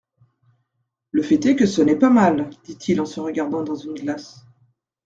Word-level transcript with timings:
Le 1.11 1.21
fait 1.21 1.45
est 1.45 1.55
que 1.55 1.67
ce 1.67 1.79
n'est 1.83 1.95
pas 1.95 2.09
mal, 2.09 2.49
dit-il 2.63 2.99
en 3.01 3.05
se 3.05 3.19
regardant 3.19 3.61
dans 3.61 3.75
une 3.75 3.93
glace. 3.93 4.47